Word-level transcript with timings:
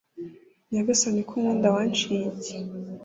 nyagasani 0.71 1.21
ko 1.27 1.33
unkunda 1.37 1.67
wanciye 1.75 2.19
iki 2.31 2.55